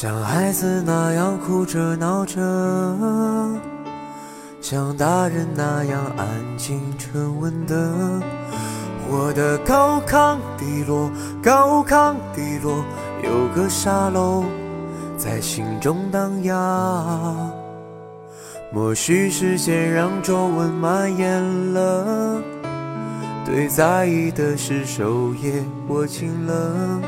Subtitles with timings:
[0.00, 2.40] 像孩子那样哭着闹着
[4.62, 7.76] 像大人那样安静沉稳的
[9.22, 11.10] 我的高亢低落，
[11.42, 12.82] 高亢低落，
[13.22, 14.42] 有个沙漏
[15.18, 17.52] 在心中荡漾。
[18.72, 21.42] 默许时间让皱纹蔓延
[21.74, 22.40] 了，
[23.44, 25.52] 对在意的事手也
[25.88, 26.98] 握紧了，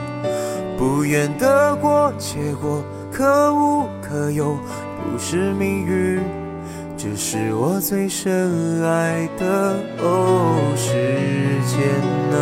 [0.76, 4.58] 不愿得过且过，可无可有，
[5.02, 6.20] 不是命运，
[6.94, 11.90] 只是我最深爱的哦，时间
[12.32, 12.36] 啊，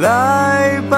[0.00, 0.96] 来吧。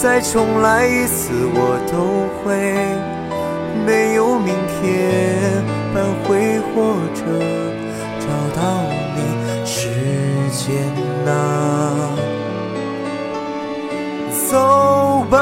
[0.00, 2.74] 再重来一次，我都会
[3.86, 5.62] 没有明天，
[5.94, 6.74] 扳回或
[7.14, 7.20] 者
[8.20, 8.26] 找
[8.56, 8.60] 到
[9.14, 9.18] 你。
[9.64, 9.88] 时
[10.50, 10.70] 间
[11.26, 11.30] 啊，
[14.50, 15.38] 走吧，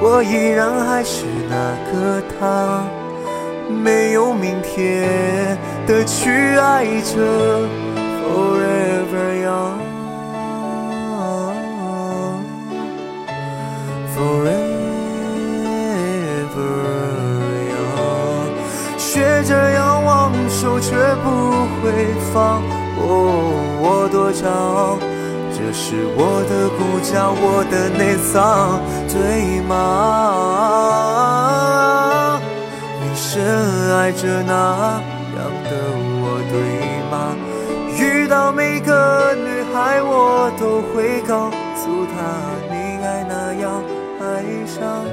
[0.00, 1.24] 我依然还是
[1.92, 2.84] 个他，
[3.68, 5.56] 没有明天
[5.86, 7.14] 的去爱着
[8.22, 9.78] ，Forever young。
[14.16, 14.66] Forever
[17.70, 18.48] young，
[18.96, 21.26] 学着仰望，手却不
[21.82, 21.84] 会
[22.32, 22.62] 放。
[22.98, 24.98] 我多骄傲，
[25.52, 28.80] 这是我的骨架，我的内脏，
[29.12, 31.35] 对吗？
[34.06, 35.02] 爱着那
[35.34, 35.70] 样的
[36.22, 36.54] 我，对
[37.10, 37.34] 吗？
[37.98, 42.14] 遇到每个女孩，我都会告诉她，
[42.70, 43.82] 你爱那样。
[44.20, 44.24] 爱
[44.64, 45.04] 上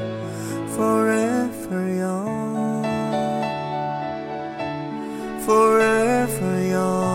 [0.78, 2.86] forever young
[5.44, 7.12] forever young